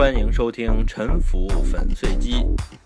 [0.00, 2.36] 欢迎收听《沉浮粉碎机》，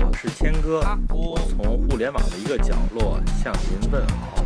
[0.01, 0.81] 我是谦哥，
[1.11, 4.45] 我从互联网的一个角落向您问好。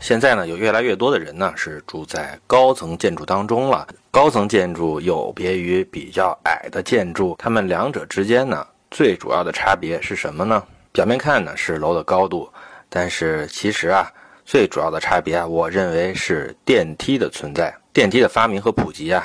[0.00, 3.86] 现在呢，有越来越多的人呢是住在高层建筑当中了。
[4.10, 10.60] 高层建筑有别于比较矮的建筑，它们两者之间呢最主要的差别是什么呢？
[10.90, 12.52] 表面看呢是楼的高度，
[12.88, 14.12] 但是其实啊。
[14.42, 17.72] 最主要的差别啊，我认为是电梯的存在。
[17.92, 19.24] 电梯的发明和普及啊，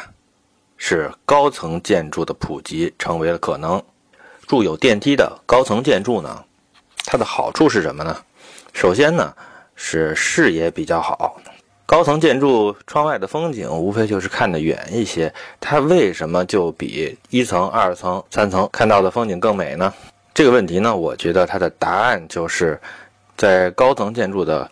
[0.77, 3.81] 是高层建筑的普及成为了可能。
[4.47, 6.43] 住有电梯的高层建筑呢，
[7.05, 8.17] 它的好处是什么呢？
[8.73, 9.33] 首先呢，
[9.75, 11.41] 是视野比较好。
[11.85, 19.93] 高层建筑窗外的风景无非就是看得远一些，它为什么就比一层、二层、三层看到的风景更美呢？
[20.33, 22.79] 这个问题呢，我觉得它的答案就是
[23.35, 24.71] 在高层建筑的。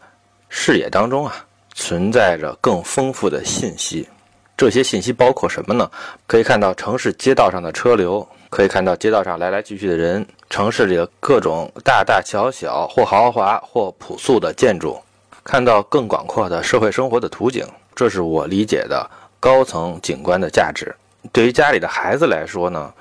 [0.55, 1.33] 视野当中啊，
[1.73, 4.07] 存在着更丰富的信息。
[4.55, 5.89] 这些信息包括什么呢？
[6.27, 15.01] 可以看到城市街道上的车流，可以看到街道上来来去去的人，城市里的各种大大小小或豪华或朴素的建筑，
[15.43, 17.67] 看到更广阔的社会生活的图景。
[17.95, 20.95] 这是我理解的高层景观的价值。
[21.31, 22.93] 对于家里的孩子来说呢，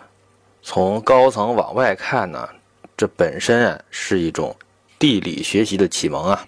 [0.62, 2.48] 从高层往外看呢，
[2.96, 4.56] 这本身啊是一种
[4.98, 6.44] 地理学习的启蒙啊。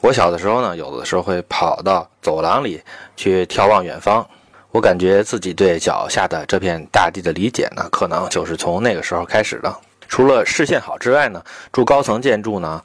[0.00, 2.82] 我小的时候呢，有的时候会跑到走廊里
[3.16, 4.26] 去眺望远方。
[4.72, 9.74] 我感觉自己对脚下的这片大地的理解呢，可能就是从那个时候开始的。
[10.08, 12.82] 除了视线好之外呢，住高层建筑呢，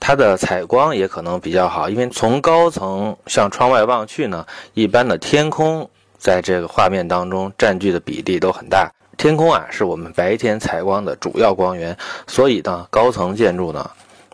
[0.00, 8.90] 它的采光也可能比较好，因为从高层向窗外望去呢，一般的天空在这个画面当中占据的比例都很大。
[9.18, 11.94] 天空啊，是我们白天采光的主要光源，
[12.26, 13.90] 所以呢，高层建筑呢。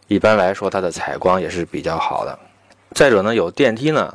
[0.07, 2.39] 一般来说，它的采光也是比较好的。
[2.95, 4.15] 再者呢，有电梯呢，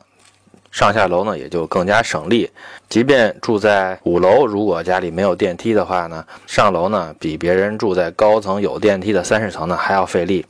[0.77, 2.47] 上下楼呢也就更加省力。
[2.87, 10.45] 即便住在五楼，如果家里没有电梯的话呢，上楼呢比别人住在高层有电梯的三十层呢还要费力。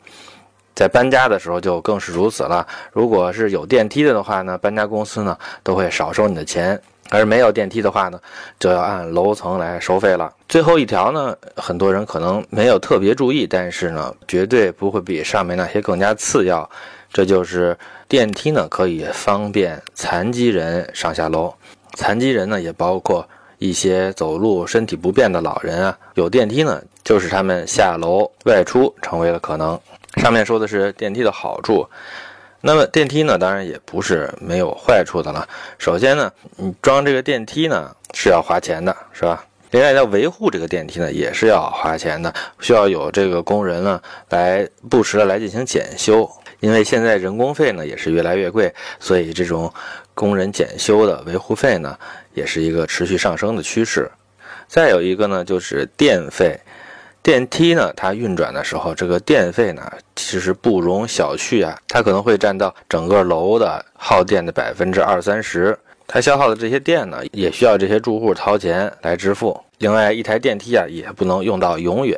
[0.76, 2.68] 在搬家的时候就更是如此了。
[2.92, 6.78] 如果是有电梯的的话呢，搬家公司呢都会少收你的钱。
[7.10, 8.20] 而没有电梯的话呢，
[8.60, 10.30] 就要按楼层来收费了。
[10.50, 16.70] 最后一条呢，很多人可能没有特别注意，但是呢，绝对不会比上面那些更加次要。
[17.12, 21.54] 这就是电梯呢，可以方便残疾人上下楼。
[21.94, 25.98] 残疾人呢，也包括一些走路身体不便的老人啊。
[26.14, 29.80] 有电梯呢，就是他们下楼外出成为了可能。
[30.18, 31.88] 上面说的是电梯的好处。
[32.62, 35.48] 那么电梯呢，当然也不是没有坏处的了。
[35.78, 39.46] 首先呢，你装这个电梯呢是要花钱的，是吧？
[39.72, 46.30] 另外要维护这个电梯呢也是要花钱的，需要有这个工人呢来不时的来进行检修。
[46.60, 49.74] 因为现在人工费呢也是越来越贵，所以这种
[50.14, 51.98] 工人检修的维护费呢
[52.34, 54.10] 也是一个持续上升的趋势。
[54.68, 56.60] 再有一个呢就是电费。
[57.24, 61.78] 电梯呢，它运转的时候，这个电费呢，其实不容小觑啊。
[61.86, 65.78] 它可能会占到整个楼的耗电的百分之二三十。
[66.08, 69.60] 它消耗的这些电呢，也需要这些住户掏钱来支付。
[69.80, 72.18] 另外，一台电梯啊，也不能用到永远。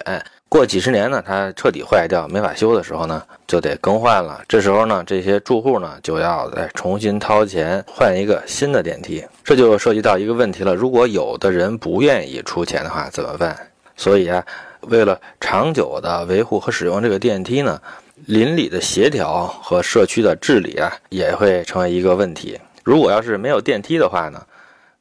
[0.50, 4.42] 过几十年呢，它彻底坏掉没法修的时候呢，就得更换了。
[4.48, 9.24] 这时候呢，这些住户呢，就要再重新掏钱换一个新的电梯。
[9.44, 13.56] 这就涉及到一个问题了：如果有的人不愿意出钱的话，怎么办？
[13.96, 14.44] 所以啊。
[14.84, 17.82] 为了长久的维护和使用这个电梯呢，
[18.28, 22.58] 邻里的协调和社区的治理啊，也会成为一个问题。
[22.86, 24.42] 如果要是没有电梯的话呢，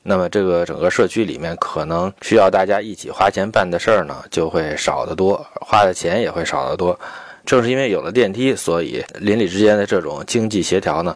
[0.08, 6.98] 那么这个整个社区里面可能需要大家一起花钱办的事儿呢，就会少得多，花的钱也会少得多。
[7.44, 11.14] 正是因为有了电梯，所以邻里之间的这种经济协调呢，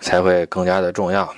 [0.00, 1.30] 才会更加的重要。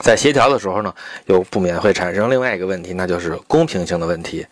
[0.00, 0.94] 在协调的时候呢，
[1.26, 4.46] 又不免会产生另外一个问题，那就是公平性的问题。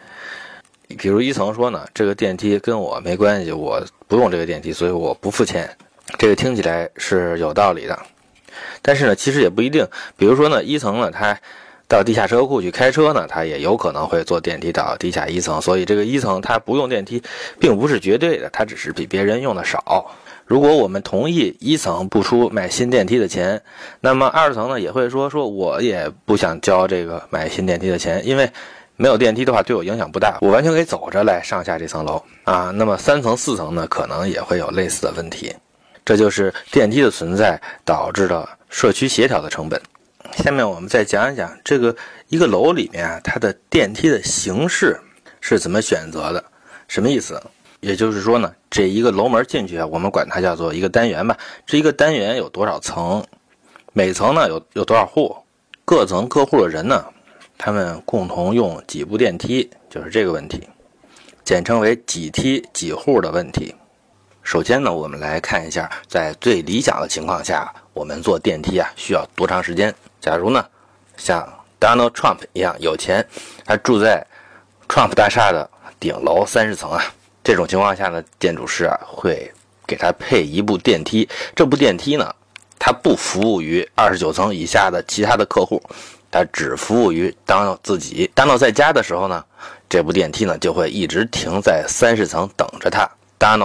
[0.99, 5.75] 比如一层说呢，这个电梯跟我没关系，我不用这个电梯，所以我不付钱。
[6.19, 7.99] 这个听起来是有道理的，
[8.83, 9.89] 但是呢，其实也不一定。
[10.19, 11.39] 比如说呢，一层呢，他
[11.95, 17.23] 到地下车库去开车呢，他也有可能会坐电梯到地下一层，所以这个一层他不用电梯，
[17.61, 20.11] 并不是绝对的，他只是比别人用的少。
[20.45, 23.63] 如果我们同意一层不出买新电梯的钱，
[24.01, 28.51] 那么二层呢也会说说我也不想交这个买新电梯的钱，因为。
[28.97, 32.71] 没有电梯的话，对我影响不大，我完全可以走着来上下这层楼啊。
[32.73, 35.53] 那么三层、四层呢，可能也会有类似的问题。
[36.05, 39.83] 这就是电梯的存在导致的社区协调的成本。
[40.43, 41.95] 下面我们再讲一讲这个
[42.29, 44.99] 一个楼里面啊，它的电梯的形式
[45.41, 46.45] 是怎么选择的？
[46.89, 47.41] 什么意思？
[47.81, 51.37] 也就是说呢，这一个楼门进去啊，我们管它叫做一个单元吧。
[51.67, 53.25] 这一个单元有多少层？
[53.93, 55.37] 每层呢有有多少户？
[55.85, 57.05] 各层各户的人呢？
[57.57, 60.69] 他们共同用几部电梯，就是这个问题，
[61.45, 63.75] 简称为几梯几户的问题。
[64.45, 69.93] 首先呢，我们来看一下，在最理想的情况下，我们坐电梯啊需要多长时间？
[70.21, 70.65] 假如呢，
[71.17, 71.43] 像
[71.81, 73.27] Donald Trump 一样有钱，
[73.65, 74.25] 他住在
[74.87, 75.69] Trump 大厦的
[75.99, 77.03] 顶楼三十层啊，
[77.43, 79.51] 这种情况下呢，建筑师啊会
[79.87, 81.27] 给他配一部电梯。
[81.57, 82.33] 这部电梯呢，
[82.79, 85.83] 它不服务于二十九层以下的其他的客户，
[86.31, 88.31] 它只服务于 Donald 自己。
[88.37, 89.43] Donald 在家的时候呢，
[89.89, 93.11] 这部电梯呢就会一直停在三十层等着他。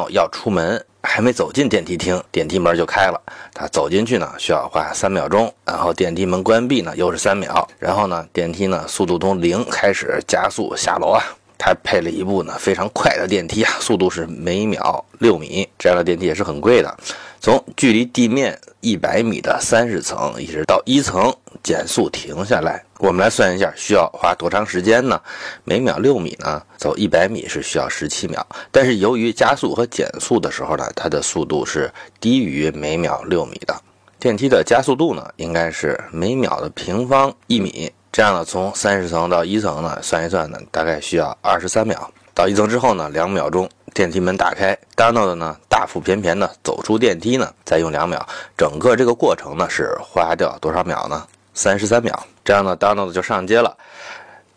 [0.10, 3.22] 要出门，还没走进电梯厅，电梯门就开了。
[3.54, 7.66] 他走进去呢，需要花三秒钟，然后电梯门关闭呢，又是三秒。
[7.80, 11.24] 然后呢，电梯呢，速度从零开始加速下楼啊。
[11.58, 16.98] 他配了一部呢非常快的电梯啊，速度是每秒六米，这样的电梯也是很贵的。
[17.40, 25.20] 从距离地面一百米的三十层一直到一层减速停下来，我们来算一下需要花多长时间呢？
[25.66, 28.46] 每秒六米呢，走一百米是需要十七秒。
[28.72, 31.92] 但是由于加速和减速的时候呢，它的速度是
[32.22, 33.76] 低于每秒六米的。
[34.18, 37.92] 电梯的加速度呢，应该是每秒的平方一米。
[38.12, 42.12] 这样呢，从三十层到一层呢，算一算呢，大概需要二十三秒。
[42.40, 48.26] 到一层之后呢，两秒钟，电梯门打开，Donald 呢大腹便便的走出电梯呢，再用两秒，
[48.58, 51.28] 整个这个过程呢是花掉多少秒呢？
[51.54, 52.18] 三十三秒。
[52.46, 53.76] 这样呢，Donald 就上街了。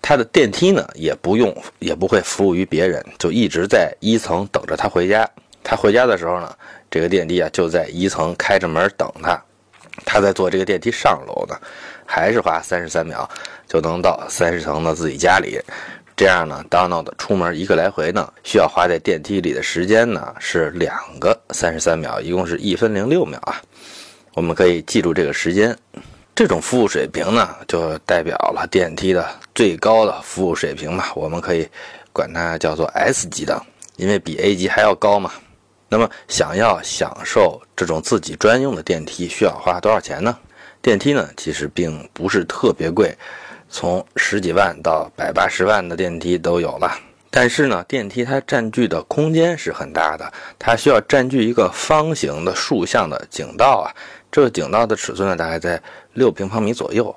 [0.01, 5.29] 他的电梯呢也不用，也不会服务于别人，就一直在一层等着他回家。
[5.65, 6.55] 他回家的时候呢，
[6.89, 9.37] 这个电梯啊就在一层开着门等他。
[10.05, 11.57] 他在坐这个电梯上楼呢。
[12.05, 13.27] 还是花三十三秒
[13.67, 15.59] 就能到三十层的自己家里，
[16.23, 23.61] 这样呢，Donald 出门一个来回呢，需要花在电梯里的时间呢是两个三十三秒，一共是一分零六秒啊。
[24.35, 25.77] 我们可以记住这个时间，
[26.33, 31.07] 这种服务水平呢，就代表了电梯的最高的服务水平嘛。
[31.17, 31.69] 我们可以
[32.13, 33.61] 管它叫做 S 级的，
[33.97, 35.33] 因为比 A 级还要高嘛。
[35.89, 40.39] 那么，想要享受这种自己专用的电梯，需要花多少钱呢？
[40.81, 43.13] 电梯呢，其实并不是特别贵，
[43.73, 46.93] 从十几万到百八十万的电梯都有了。
[47.31, 53.89] 但是呢，电梯它占据的空间是很大的，它需要占据一个方形的竖向的井道啊。
[54.31, 55.83] 这个井道的尺寸呢，大概在
[56.13, 57.15] 六平方米左右，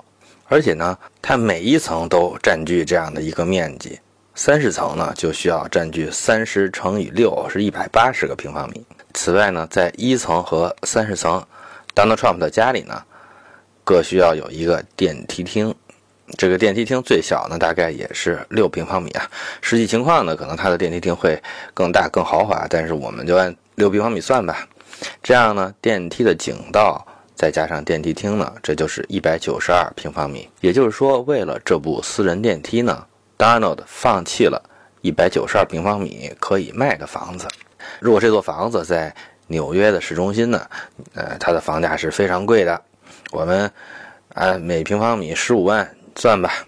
[0.48, 4.00] 而且呢，它每一层都占据这样的一个面积。
[4.34, 8.86] 三十层呢，就需要占据三十乘以六，是一百八十个平方米。
[9.14, 11.46] 此外呢，在一层和三十层
[11.94, 13.04] ，Donald Trump 的家里呢。
[13.88, 15.72] 各需要有一个电梯厅，
[16.38, 19.30] 这个电梯厅最小呢，大概也是六平方米啊。
[19.62, 21.42] 实际情况呢，可能它的电梯厅会
[21.74, 24.68] 更大、更豪华，但是我们就按六平方米算吧。
[25.22, 27.06] 这样呢，电梯的井道
[27.36, 30.50] 再加上电梯厅呢，这就是一百九十二平方米。
[30.62, 33.06] 也就是说，为了这部私人电梯呢
[33.38, 34.62] ，Donald 放弃了
[35.02, 37.48] 一百九十二平方米可以卖的房子。
[38.00, 39.14] 如果这座房子在
[39.48, 40.68] 纽约的市中心呢，
[41.14, 42.82] 呃，它的房价是非常贵的。
[43.32, 43.72] 我们
[44.34, 46.66] 按每平方米十五万算吧，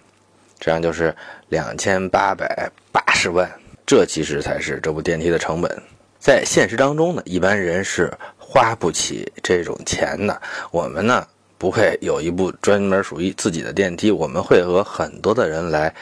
[0.60, 1.16] 这样就是
[1.48, 3.50] 两千八百八十万。
[3.86, 5.84] 这其实才是这部电梯的成本。
[6.20, 10.42] 在现实当中呢，一般人是花不起这种钱的。
[10.70, 11.26] 我们呢
[11.58, 15.96] 不会有一部专门属于自己的电梯，我们会和很多的人来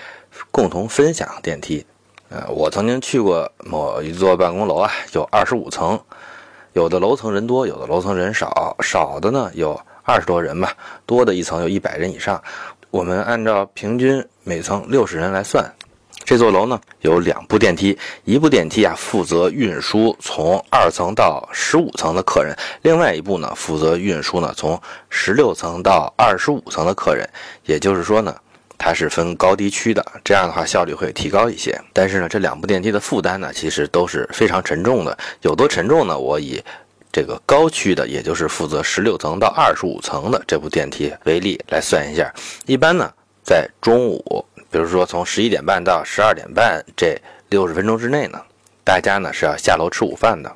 [0.50, 1.86] 共同分享电梯。
[2.30, 6.02] 呃，我曾经去过某一座办公楼啊，有二十五层，
[6.74, 9.80] 有的楼层人多，有的楼层人少，少的呢有。
[10.08, 10.72] 二十多人吧，
[11.08, 12.40] 多的一层有一百人以上。
[12.96, 15.70] 我们按照平均每层六十人来算，
[16.24, 27.30] 这座楼呢有两部电梯，一部电梯啊负责运输从二层到十五层的客人，另外一部呢负责运输呢从十六层到二十五层的客人。
[27.66, 28.34] 也就是说呢，
[28.78, 31.78] 它是分高低区的，这样的话效率会提高一些。
[31.92, 36.18] 但是呢，这两部电梯的负担呢其实都是非常沉重的，有多沉重呢？
[36.18, 36.64] 我以
[37.16, 42.30] 这个高区的，也就是负责十六层到二十五层的这部电梯为例来算一下，
[42.66, 43.10] 一般呢，
[43.42, 47.18] 在中午，比如说从十一点半到十二点半这
[47.48, 48.42] 六十分钟之内呢，
[48.84, 50.54] 大家呢是要下楼吃午饭的。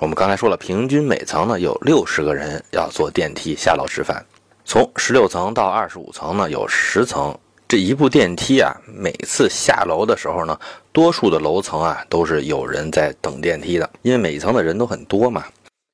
[0.00, 4.26] 我们刚才说了，平均每层呢有六十个人要坐电梯下楼吃饭，
[4.64, 7.38] 从十六层到二十五层呢有十层。
[7.70, 10.58] 这一部电梯啊，每次下楼的时候呢，
[10.90, 15.44] 多数的楼层啊都是有人在等电梯的，因为每一层的人都很多嘛。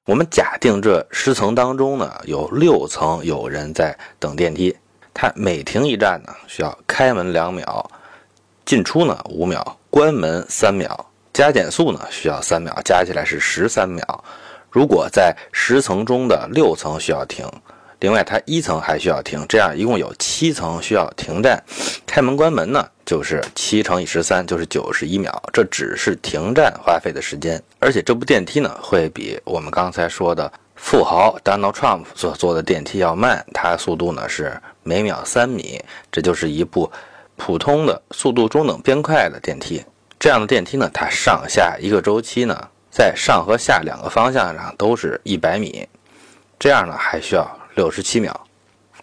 [0.07, 4.75] 我们假定这十层当中呢，有六层有人在等电梯，
[5.13, 7.87] 它每停一站呢，需要开门两秒，
[8.65, 10.99] 进出呢五秒，关门三秒，
[11.35, 14.25] 加减速呢需要三秒，加起来是十三秒。
[14.71, 17.47] 如果在十层中的六层需要停，
[18.01, 21.63] 另外，它一层还需要停，这样一共有七层需要停站。
[22.07, 25.43] 开门关门呢，就是七乘以十三，就是九十一秒。
[25.53, 33.45] 这只是停站花费的时间，而且这部电梯呢，会比我们刚才说的富豪 Donald Trump 所坐的电梯要慢。
[33.55, 36.93] 它速度呢是每秒三米，这就是一部
[37.37, 39.83] 普通的速度中等偏快的电梯。
[40.19, 45.89] 这样的电梯呢，它上下一个周期呢，在上和下两个方向上都是一百米，
[46.59, 47.59] 这样呢还需要。
[47.77, 48.35] 六十七秒，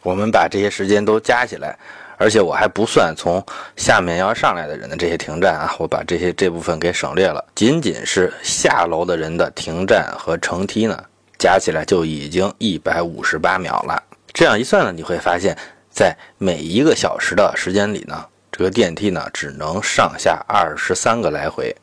[0.01, 1.77] 我们把这些时间都加起来，
[2.18, 3.42] 而且我还不算从
[3.77, 7.46] 下面要上来的人的这些停站啊，我把这些这部分给省略了。
[7.53, 11.01] 仅仅是下楼的人的停站和乘梯呢，
[11.38, 14.01] 加起来就已经一百五十八秒了。
[14.34, 15.56] 这样一算呢，你会发现
[15.92, 21.75] 在每一个小时的时间里呢，这个电梯呢只能上下二十三个来回。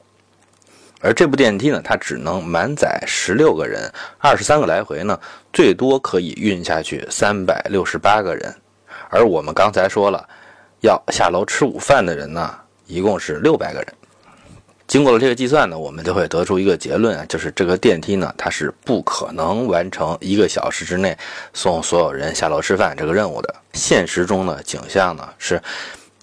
[1.02, 5.18] 而这部电梯呢，它只能满载十六个人，二十三个来回呢，
[5.50, 8.54] 最多可以运下去三百六十八个人。
[9.08, 10.28] 而我们刚才说了，
[10.80, 12.54] 要下楼吃午饭的人呢，
[12.86, 13.88] 一共是六百个人。
[14.86, 21.16] 经过了这个计算呢，我们就会得出一个结论啊，就是这个电梯呢，它是不可能完成一个小时之内
[21.54, 23.54] 送所有人下楼吃饭这个任务的。
[23.72, 25.62] 现实中的景象呢是。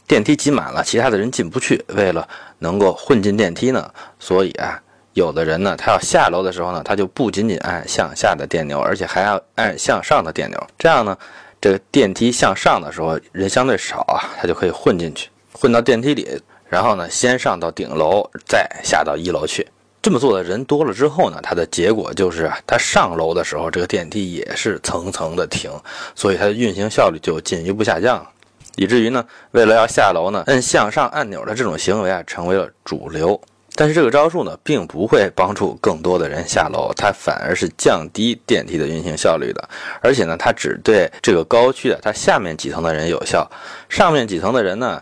[0.07, 1.83] 电梯挤满了，其他的人进不去。
[1.89, 2.25] 为了
[2.59, 4.81] 能够混进电梯呢，所以啊，
[5.13, 10.67] 有的人呢，他要下楼的时候呢，他就不仅仅按向下的电钮，而且还要按向上的电钮。
[10.79, 11.17] 这样呢，
[11.59, 19.67] 这个电梯向上的时候人相对少啊，他就可以混进去，混到电梯里，然后呢，先上到顶楼，再下到一楼去。
[20.01, 25.69] 这么做的人多了之后呢，它的结果就是啊，他上楼的时候，这个电梯也是层层的停，
[26.15, 28.29] 所以它的运行效率就进一步下降了。
[28.77, 33.39] 以至于呢，为了要下楼呢，摁向上按钮的这种行为啊，成为了主流。
[33.75, 39.69] 但是这个招数呢，并不会帮助更多的人下楼，它反而是降低电梯的运行效率的。
[40.01, 43.47] 而且呢，它只对这个高区的它下面几层的人有效，
[43.89, 44.99] 上面几层的人呢，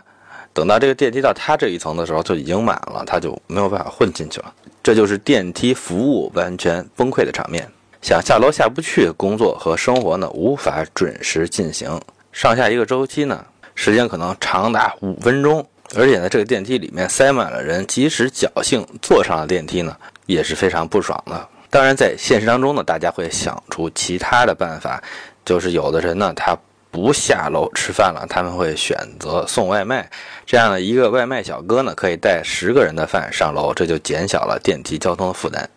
[0.52, 4.52] 等到这个电梯到它这一层的时候就已经满了，他就没有办法混进去了。
[4.82, 7.66] 这就是电梯服务完全崩溃的场面，
[8.02, 11.98] 想下楼下不去，工作和生活呢无法准时进行，
[12.30, 13.42] 上下一个周期呢。
[13.76, 15.64] 时间可能长达五分钟，
[15.94, 21.48] 而且呢，这个电梯里面塞满了人，即使侥幸坐上了电梯呢，也是非常不爽的。
[21.70, 25.00] 当然，在现实当中呢，大家会想出其他的办法，
[25.44, 26.56] 就是有的人呢，他
[26.90, 30.08] 不下楼吃饭了，他们会选择送外卖。
[30.46, 35.68] 这样的一个外卖小哥呢，可以带十个人的饭上楼，这就减小了电梯交通的负担，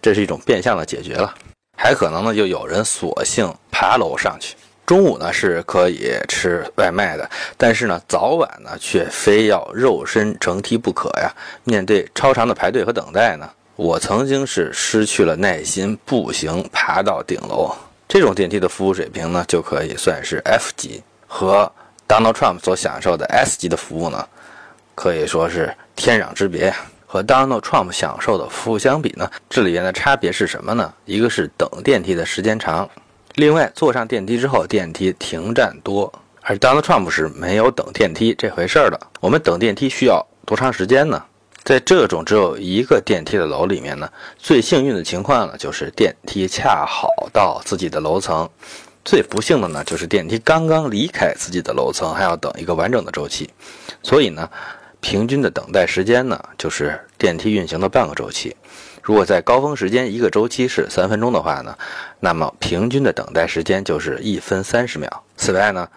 [0.00, 1.34] 这是一种变相的解决了。
[1.76, 4.54] 还可能呢，就有人索性爬楼上去。
[4.88, 7.28] 中午呢是可以吃外卖的，
[7.58, 11.30] 但是呢早晚呢却非要肉身乘梯不可呀。
[11.64, 17.70] 面对超长的排队和等待呢，我曾经是失去了耐心，步行爬到顶楼。
[18.08, 21.70] 这种电梯的服务水平呢，就可以算是 F 级，和
[22.08, 24.26] Donald Trump 所享受的 S 级的服务呢，
[24.94, 26.74] 可以说是天壤之别。
[27.06, 30.90] 和 Donald Trump 享受的服务相比呢，这里边的差别是什么呢？
[31.04, 32.88] 一个是等电梯的时间长。
[33.38, 38.98] 另外，坐上电梯之后，电梯停站多，而 Donald Trump 是没有等电梯这回事儿的。
[39.20, 41.22] 我们等电梯需要多长时间呢？
[41.62, 48.44] 在这种只有一个电梯的楼里面呢，最幸运的情况呢，就是电梯恰好到自己的楼层；
[49.04, 53.48] 最不幸的呢，就是电梯刚刚离开自己的楼层，还要等一个完整的周期。
[54.02, 54.50] 所以呢，
[55.00, 58.56] 平均的等待时间呢，就是电梯运行的半个周期。
[59.08, 61.74] 如果在高峰时间一个周期是三分钟的话呢，
[62.20, 65.24] 那么平均的等待时间就是一分三十秒。
[65.34, 65.88] 此外呢，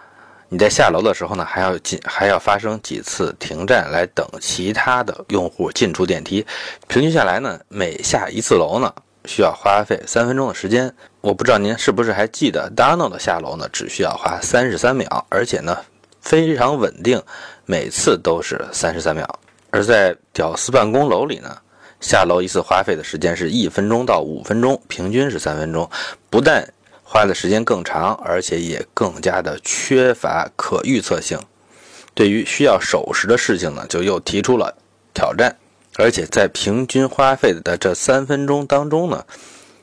[0.48, 6.46] 你在下楼的时候呢，还要进还要发生几次停站来等其他的用户进出电梯，
[6.88, 8.90] 平均下来呢，每下一次楼呢，
[9.26, 10.90] 需要花费三分钟的时间。
[11.20, 15.76] 我不知道您是不是还记得，Donald 的下楼呢，只需要花三十三秒，而且呢
[16.22, 17.22] 非常稳定，
[17.66, 19.38] 每次都是三十三秒。
[19.68, 21.54] 而在屌丝办公楼里呢。
[22.02, 25.88] 下楼一次花费的时间是一分钟到五分钟，平均是三分钟。
[26.28, 26.68] 不但
[27.04, 31.38] 花的时间更长，而且也更加的缺乏可预测性。
[32.12, 34.76] 对于需要守时的事情呢，就又提出了
[35.14, 35.56] 挑战。
[35.96, 39.24] 而且在平均花费的这三分钟当中呢，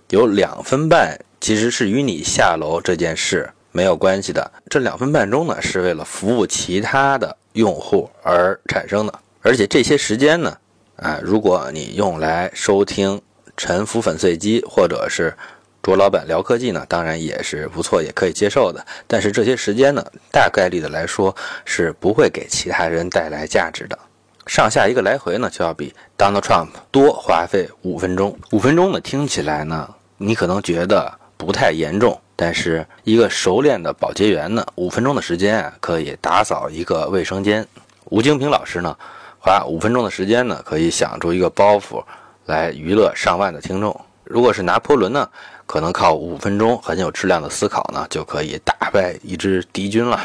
[0.09, 4.51] 有两分半其实是与你下楼这件事没有关系的。
[4.69, 9.19] 这两分半钟呢，是为了服务其他的用户而产生的。
[9.41, 10.57] 而且这些时间呢。
[11.01, 13.21] 啊，如果你用来收听
[13.55, 15.33] 沉浮粉碎机或者是
[15.81, 18.85] 卓老板聊科技呢，当然也是不错，也可以接受的。
[19.07, 23.97] 但是这些时间呢，大概率的来说是不会给其他人带来价值的。
[24.45, 28.37] 上下一个来回呢，就要比 Donald Trump 多花费五分钟。
[28.51, 37.65] 五分钟呢，听起来呢，你可能觉得不太严重，但是一个熟练的保洁员呢，五分钟的时间啊，可以打扫一个卫生间。
[38.05, 38.97] 吴京平老师呢，
[39.39, 42.03] 花五分钟的时间呢，可以想出一个包袱
[42.46, 44.00] 来娱乐上万的听众。
[44.25, 45.27] 如果是拿破仑呢，
[45.65, 50.19] 可能靠五分钟很有质量的思考呢，就可以打败一支敌军了。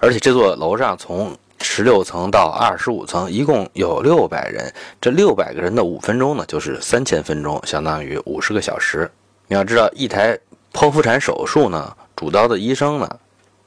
[0.00, 4.72] 而且这座楼上从十六层到二十五层，一共有六百人。
[5.00, 9.10] 这六百个人的五分钟呢，就是三千分钟，相当于五十个小时。
[9.48, 10.38] 你要知道，一台
[10.72, 13.18] 剖腹产手术呢，主刀的医生呢，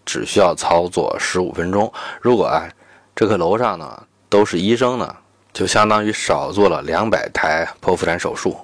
[0.06, 1.92] 只需要操作十五分钟。
[2.22, 2.70] 如果啊，
[3.14, 5.16] 这个楼上呢都是医生呢，
[5.52, 8.58] 就相当于少做了两百台剖腹产手术。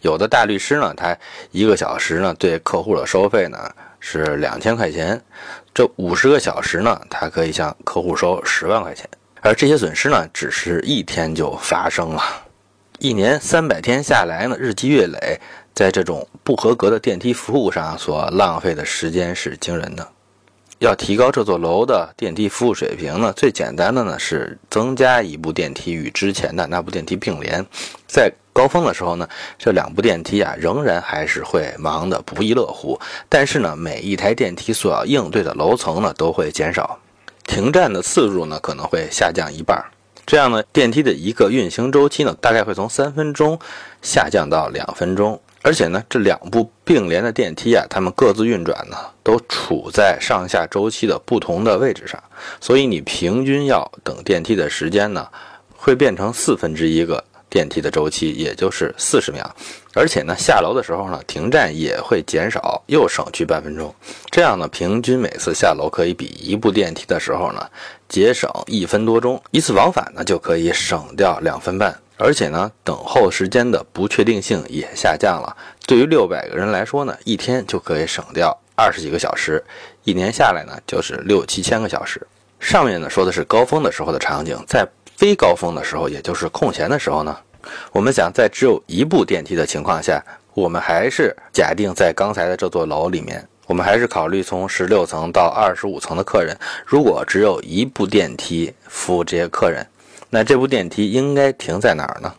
[0.00, 1.16] 有的大律师呢，他
[1.50, 3.58] 一个小时呢对客户的收费呢
[3.98, 5.20] 是两千块钱。
[5.74, 9.08] 这五十个小时呢，他可以向客户收十万块钱，
[9.40, 12.22] 而这些损失呢，只是一天就发生了。
[13.00, 15.40] 一年三百天下来呢，日积月累，
[15.74, 20.06] 在这种不合格的电梯服务上所浪费的时间是惊人的。
[20.78, 27.64] 要提高这座楼的电梯服务水平呢，最简单的呢是增加一部电梯与之前的那部电梯并联，
[28.06, 28.32] 在。
[28.50, 32.98] 高峰的时候呢，这两部电梯啊仍然还是会忙得不亦乐乎。
[33.28, 36.98] 但是呢，每一台电梯所要应对的楼层呢都会减少，
[37.46, 39.80] 停站的次数呢可能会下降一半。
[40.26, 43.56] 这样呢，电梯的一个运行周期呢大概会从三分钟
[44.02, 45.40] 下降到两分钟。
[45.68, 52.18] 而且呢，这两部并联的电梯啊，它们各自运转呢都处在上下周期的不同的位置上，
[52.58, 55.28] 所以你平均要等电梯的时间呢
[55.76, 57.22] 会变成四分之一个。
[57.50, 59.44] 电梯的周期也就是四十秒，
[59.94, 63.94] 而且呢，下楼的时候呢，停站也会减少，又省去半分钟。
[64.30, 67.66] 这样呢，平均每次下楼可以比一部电梯的时候呢，
[68.08, 69.42] 节省一分多钟。
[69.50, 71.98] 一次往返呢，就可以省掉两分半。
[72.18, 75.56] 而且呢，等候时间的不确定性也下降了。
[75.86, 79.64] 对于六百个人来说呢，一天就可以省掉二十几个小时，
[80.04, 82.20] 一年下来呢，就是六七千个小时。
[82.60, 84.86] 上面呢说的是高峰的时候的场景，在。
[85.16, 87.36] 非高峰的时候，也就是空闲的时候呢，
[87.90, 96.56] 我们想在只有一部电梯的情况下，我们还是假定在刚才的这座楼里面，我们还是考虑从十六层到二十五层的客人。
[96.86, 99.84] 如果只有一部电梯服务这些客人，
[100.30, 102.32] 那这部电梯应该停在哪儿呢？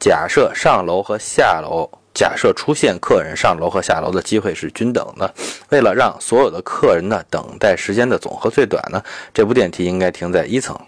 [0.00, 5.32] 假设上楼和下楼，假设出现客人上楼和下楼的机会是均等的，
[5.68, 9.02] 为了让所有的客人的等待时间的总和最短呢，
[9.32, 10.78] 这部电梯应该停在一层。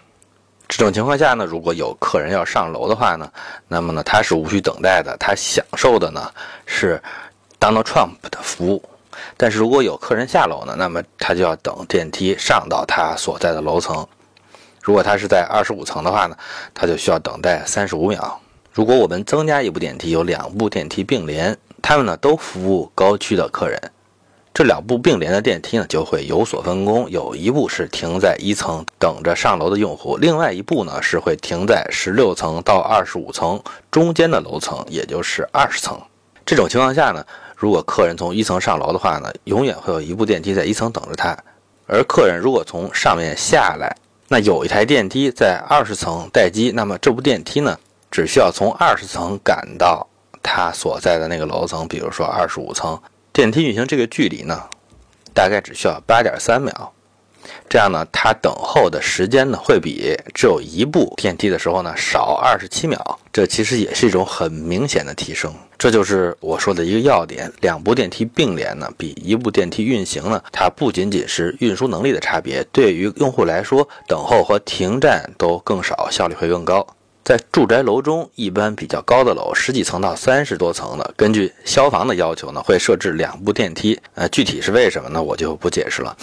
[0.69, 3.31] 这种情况下呢，如果有客人要上楼的话呢，
[3.69, 6.31] 那么呢他是无需等待的，他享受的呢
[6.67, 7.01] 是
[7.61, 8.83] Donald Trump 的服务。
[9.37, 14.07] 但是如果有客人下楼呢，那么他就要等电梯上到他所在的楼层。
[14.87, 16.37] 如果他是在二十五层的话呢，
[16.73, 18.41] 他就需要等待三十五秒。
[18.73, 23.81] 如果我们增加一部电梯，有两部电梯并联，他们呢都服务高区的客人。
[24.55, 27.11] 这两部并联的电梯呢，就会有所分工。
[27.11, 36.01] 有一部是停在一层等着上楼的用户，另外一部呢是会停在十六层到二十五层中间的楼层，也就是二十层。
[36.45, 41.35] 这种情况下呢，如果客人从一层上楼的话呢，永远会有一部电梯在一层等着他；
[41.89, 43.97] 而客人如果从上面下来，
[44.29, 47.79] 那有一台电梯在二十层待机，那么这部电梯呢，
[48.11, 50.07] 只需要从二十层赶到
[50.43, 53.01] 它所在的那个楼层，比如说二十五层。
[53.33, 54.65] 电梯运行这个距离呢，
[55.35, 56.93] 大概只需要八点三秒，
[57.69, 63.19] 这样呢，它等候的时间呢，会比只有一部电梯的时候呢少二十七秒。
[63.33, 65.53] 这其实也是一种很明显的提升。
[65.77, 76.87] 这就是我说的一个要点：两部电梯并联呢，比一部电梯运行呢，它不仅仅是运输能力的差别，对于用户来说，等候和停站都更少，效率会更高。
[77.23, 84.01] 在住宅楼中，一般比较高的楼，十几层到三十多层的，根据消防的要求呢，会设置两部电梯。
[84.15, 85.21] 呃，具体是为什么呢？
[85.21, 86.17] 我就不解释了。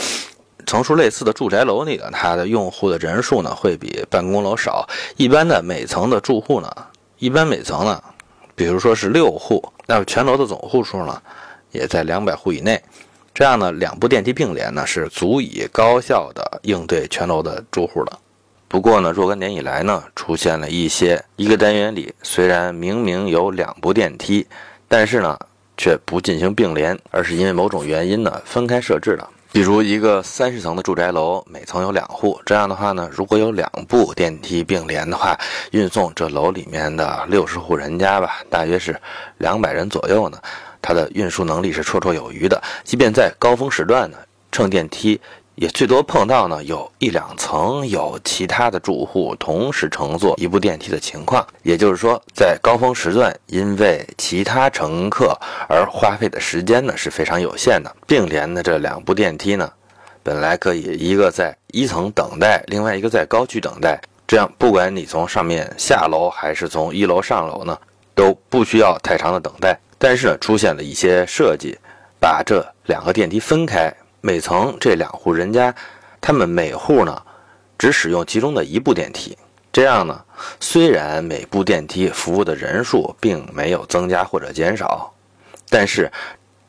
[0.73, 4.89] 层数类似的住宅楼里呢，它的用户的人数呢，会比办公楼少。
[5.17, 6.67] 一般的每层的住户呢，
[7.19, 8.03] 一般每层呢，
[8.55, 11.21] 比如说是六户，那么全楼的总户数呢，
[11.69, 12.81] 也在两百户以内。
[13.35, 18.19] 这样呢，两部电梯并联呢，是足以高效的应对全楼的住户的。
[18.67, 24.43] 不过呢，若干年以来呢，出现了一些一个单元里虽然明明有两部电梯，
[24.87, 25.37] 但是呢
[25.77, 29.29] 却不进行并联，而是因为某种原因呢分开设置了。
[29.53, 35.39] 比如一个三十层的住宅楼，每层有两户，这样的话呢，如果有两部电梯并联的话，
[35.69, 38.99] 运送这楼里面的六十户人家吧，大约是
[39.37, 40.39] 两百人左右呢，
[40.81, 42.59] 它的运输能力是绰绰有余的。
[42.83, 44.17] 即便在高峰时段呢，
[44.51, 45.21] 乘电梯。
[45.55, 51.45] 也最多碰到呢有一两层有其他的住户同时乘坐一部电梯的情况。
[51.61, 55.37] 也就是说，在高峰时段，因为其他乘客
[55.69, 57.95] 而花费的时间呢是非常有限的。
[58.07, 59.71] 并联的这两部电梯呢，
[60.23, 67.77] 本来可以一个在一层等待，另外一个在高区等待，这样不管你从上面下楼还是从一楼上楼呢，
[68.15, 69.79] 都不需要太长的等待。
[69.99, 71.77] 但是呢，出现了一些设计，
[72.19, 73.93] 把这两个电梯分开。
[74.25, 75.75] 每层这两户人家，
[76.21, 77.21] 他们每户呢
[77.77, 79.37] 只使用其中的一部电梯。
[79.69, 80.23] 这样呢，
[80.61, 85.13] 虽然每部电梯服务的人数并没有增加或者减少，
[85.69, 86.09] 但是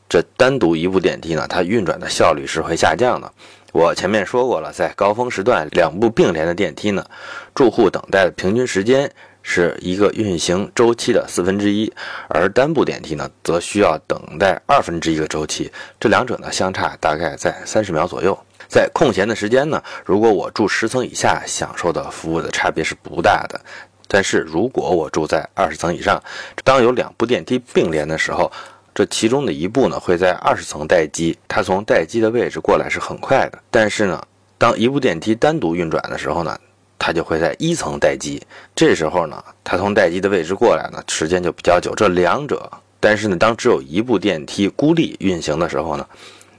[0.09, 3.33] 这单独一部电梯呢，它运转的效率是会下降的。
[3.71, 7.07] 我前面说过了，在高峰时段，两部并联的电梯呢，
[7.55, 9.09] 住户等待的平均时间。
[9.47, 11.93] 是一个运行周期的四分之一，
[12.29, 15.71] 而单部电梯呢，则需要等待二分之一个周期。
[16.01, 18.37] 这两者呢，相差大概在三十秒左右。
[18.67, 23.61] 在空闲的时间呢，如果我住十层以下，享受的服务的差别是不大的。
[24.09, 26.21] 但是如果我住在二十层以上，
[26.65, 28.51] 当有两部电梯并联的时候，
[28.95, 33.59] 这其中的一部呢，会在二十层待机，它从待机的位置过来是很快的。
[33.71, 34.27] 但是呢，
[34.57, 36.59] 当一部电梯单独运转的时候呢？
[36.99, 38.43] 它就会在一层待机，
[38.75, 41.95] 这时候呢，它从待机的位置过来呢，时间就比较久。
[41.95, 46.07] 这两者，但是呢，当只有一部电梯孤立运行的时候呢，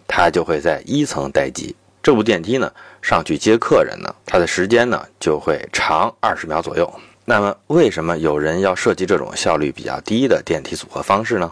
[0.07, 1.75] 它就会在一层待机。
[2.03, 2.71] 这部电梯呢，
[3.01, 6.91] 上去接客人呢，它的时间呢就会长二十秒左右。
[7.25, 11.51] 那么，为什么有人要设计这种效率比较低的电梯组合方式呢？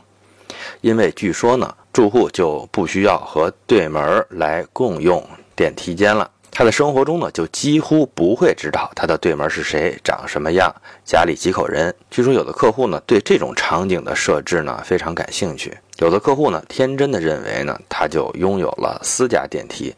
[0.81, 6.29] 因为据说呢，住户就不需要和对门来共用电梯间了。
[6.55, 10.71] 他的生活中呢，就几乎不会知道他的对门是谁，长什么样，
[11.03, 11.91] 家里几口人。
[12.11, 15.75] 据说有的客户呢，对这种场景的设置呢非常感兴趣。
[15.97, 19.95] 有的客户呢，天真的认为呢，他就拥有了私家电梯。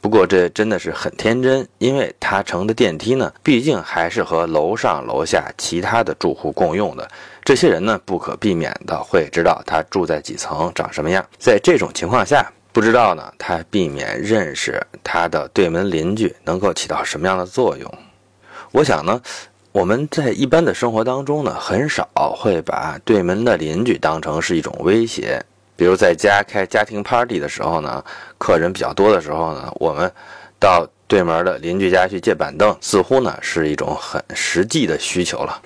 [0.00, 7.08] 不过这真的是很天真，因为他乘的电梯呢，毕竟还是和楼上楼下其他的住户共用的。
[7.44, 11.24] 这些人呢，不可避免的会知道他住在几层，长什么样。
[11.38, 12.52] 在这种情况下。
[12.78, 17.92] 不知道呢，他避免认识他的对门邻居能够起到什么样的作用？
[18.70, 19.20] 我想呢，
[19.72, 25.44] 我们在一般的生活当中呢，很少会把对门的邻居当成是一种威胁。
[25.74, 28.04] 比如在家开家庭 party 的时候呢，
[28.38, 30.08] 客人比较多的时候呢，我们
[30.60, 35.60] 到对门的邻居家去借板凳，似乎呢是一种很实际的需求了。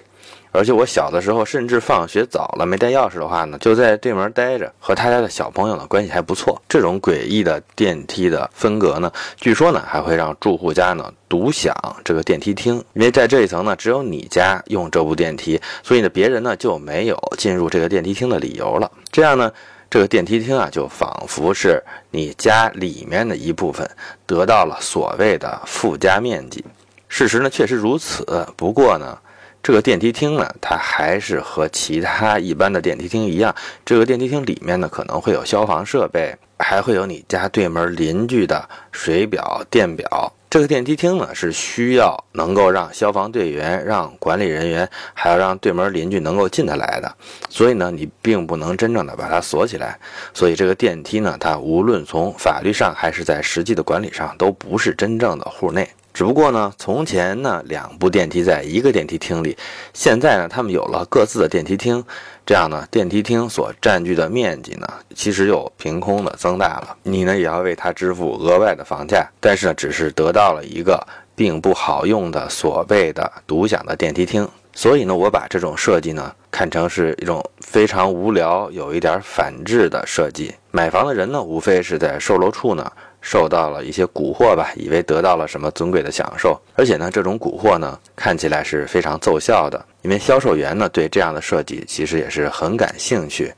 [0.53, 6.61] 而且我小的时候，甚至放学早了没带钥匙的话呢，就在对门待着，和他家的小朋友呢关系还不错。
[6.69, 18.93] 这种诡异的电梯的分隔呢，据说呢还会让住户家呢独享这个电梯厅，因为在这一层呢只有你家用这部电梯，所以呢别人呢就没有进入这个电梯厅的理由了。
[19.11, 19.51] 这样呢，
[19.89, 23.91] 这个电梯厅啊就仿佛是你家里面的一部分，
[24.27, 26.63] 得到了所谓的附加面积。
[27.09, 29.19] 事实呢确实如此，不过呢。
[29.63, 33.55] 这个电梯厅呢，它还是和其他一般的电梯厅一样。
[33.85, 40.33] 这个电梯厅里面呢，可能会有消防设备，还会有你家对门邻居的水表、电表。
[40.51, 47.11] 这个电梯厅呢，是需要能够让消防队员、让管理人员，还要让对门邻居能够进得来的。
[47.49, 49.97] 所以呢，你并不能真正的把它锁起来。
[50.35, 55.89] 所以这个电梯呢，它无论从法律上还是在实际的管理上，都不是真正的户内。
[56.15, 59.57] 只不过呢，从前呢，两部电梯在一个电梯厅里，
[59.95, 62.05] 现在呢，他们有了各自的电梯厅，
[62.45, 66.97] 这样呢，电梯厅所占据的面积呢，其实又凭空的增大了。
[67.03, 71.03] 你呢，也要为它支付额外的房价，但是呢，只是得到了一个
[71.35, 74.47] 并不好用的所谓的独享的电梯厅。
[74.75, 80.55] 所以呢，我把这种设计呢，看成是一种非常无聊、有一点反智的设计。
[80.71, 82.93] 买房的人呢，无非是在售楼处呢。
[83.23, 93.55] 受到了一些蛊惑吧，以为得到了什么尊贵的享受，而且呢，这种蛊惑呢，看起来是非常奏效的，因为销售员呢对这样的设计其实也是很感兴趣，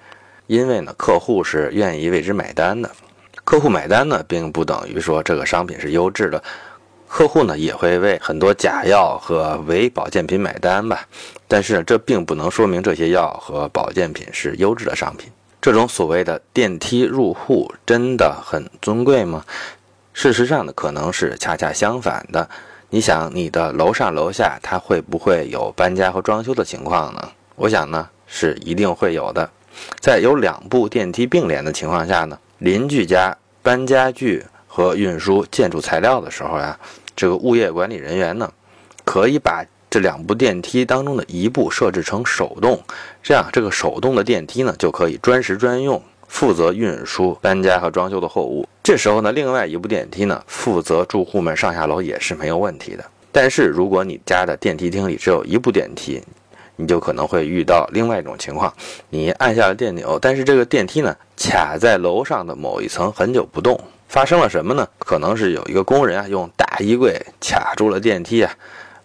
[0.47, 2.89] 因为呢，客户是愿意为之买单的。
[3.43, 6.43] 客户买单呢，并不等于说这个商品是优质的，
[7.09, 11.07] 客户呢也会为很多假药和伪保健品买单吧，
[11.49, 15.31] 但是这并不能说明这些药和保健品是优质的商品。
[15.65, 19.43] 这种所谓的电梯入户真的很尊贵吗？
[20.13, 22.47] 事实上呢，可能是恰恰相反的。
[22.91, 27.31] 你想，你的楼上楼下，它会不会有搬家和装修的情况呢？
[27.57, 29.49] 我想呢，是一定会有的。
[30.01, 36.79] 在有两部电梯并联的情况下呢，邻居家搬家具和运输建筑材料的时候呀，
[37.17, 38.53] 这个物业管理人员呢，
[39.03, 39.65] 可以把。
[39.95, 42.83] 这两部电梯当中的一部设置成手动，
[43.23, 46.03] 这样这个手动的电梯呢就可以专时专用。
[46.27, 48.67] 负责运输搬家和装修的货物。
[48.83, 53.05] 这时候呢，另外一部电梯呢，负责住户们上下楼也是没有问题的。
[53.31, 56.21] 但是如果你家的电梯厅里只有一部电梯，
[56.75, 58.75] 你就可能会遇到另外一种情况：
[59.11, 63.79] 你按下了电钮，但是这个电梯呢卡在楼上的某一层很久不动。
[64.09, 64.89] 发生了什么呢？
[64.99, 68.53] 可能是有一个工人啊用大衣柜卡住了电梯啊。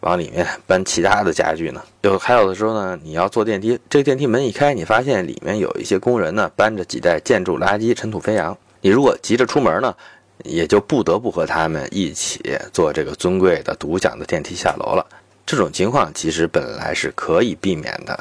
[0.01, 1.81] 往里面搬其他的家具呢？
[2.01, 8.57] 就还有的时候呢，你要坐电梯，这个电梯门一开，你发现里面有一些工人呢搬着几袋建筑垃圾，尘土飞扬。
[8.81, 9.93] 你如果急着出门呢，
[10.45, 12.39] 也就不得不和他们一起
[12.71, 15.05] 坐这个尊贵的独享的电梯下楼了。
[15.45, 18.17] 这种情况其实本来是可以避免的，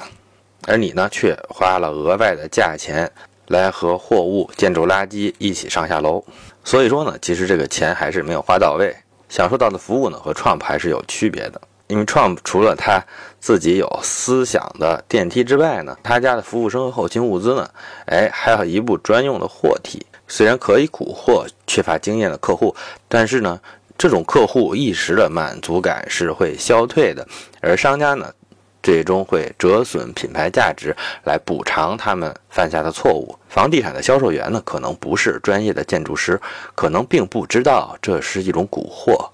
[0.67, 3.09] 而你呢却花了额外的价钱
[3.47, 6.25] 来和货物、建筑垃圾一起上下楼。
[6.64, 8.93] 所以说呢，其实这个钱还是没有花到位。
[9.29, 11.61] 享受到的服务呢，和 Trump 还是有区别的。
[11.88, 13.05] 因为 Trump 除了他
[13.40, 17.68] 自己有思想的电梯之外呢，他家的服务生和后勤物资呢，
[18.07, 20.07] 哎，还有一部专用的货梯。
[20.29, 22.74] 虽然可以蛊惑缺乏经验的客户，
[23.09, 23.61] 但是呢，
[23.96, 27.27] 这种客户一时的满足感是会消退的，
[27.61, 28.33] 而商家呢。
[28.81, 33.37] 最终会折损品牌价值来补偿他们犯下的错误。
[33.48, 36.40] 房地产的销售员呢，可能不是专业的建筑师，
[36.77, 39.29] 可能并不知道这是一种蛊惑。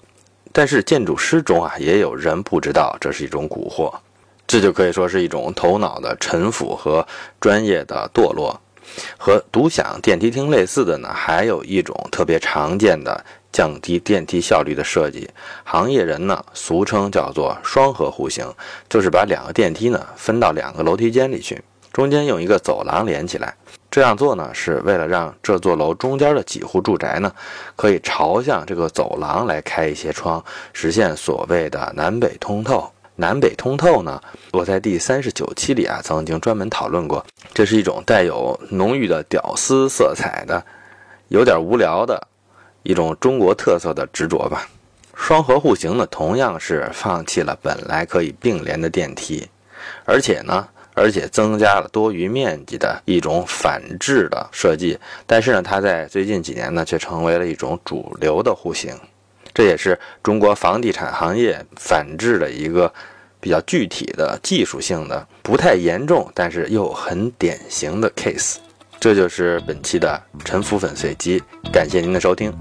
[0.57, 3.93] 但是建筑师中啊，也有人不知道这是一种蛊惑，
[4.47, 7.05] 这就可以说是一种头脑的臣服和
[7.41, 8.57] 专业的堕落。
[9.17, 13.25] 和独享电梯厅类似的呢，还有一种特别常见的。
[13.51, 15.29] 降低电梯效率的设计，
[15.63, 18.45] 行业人呢俗称叫做双合户型，
[18.89, 21.63] 就是把两个电梯呢分到两个楼梯间里去，
[21.93, 23.55] 中间用一个走廊连起来。
[23.95, 27.31] 这样做呢是为了让这座楼中间的几户住宅呢
[27.77, 32.91] 可以朝向这个走廊来开一些窗，实现所谓的南北通透。
[33.15, 40.61] 南北通透呢，我在第三十九期里啊曾经专门讨论过，这是一种带有浓郁的屌丝色彩的，
[41.29, 42.21] 有点无聊的。
[42.83, 44.67] 一种中国特色的执着吧。
[45.15, 49.47] 双合户型呢，同样是放弃了本来可以并联的电梯，
[50.03, 54.97] 而且呢，而且增加了多余面积的一种反制的设计。
[55.27, 58.91] 但是呢，它在最近几年呢，却成为了一种主流的户型。
[59.53, 62.91] 这也是中国房地产行业反制的一个
[63.39, 68.55] 比较具体的技术性的、不太严重，但是又很典型的 case。
[68.99, 72.51] 这就是本期的沉浮粉碎机，感谢您的收听。